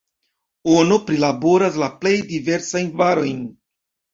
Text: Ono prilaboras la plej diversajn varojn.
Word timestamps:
Ono 0.75 0.97
prilaboras 1.09 1.77
la 1.83 1.91
plej 1.99 2.15
diversajn 2.33 2.93
varojn. 3.03 3.45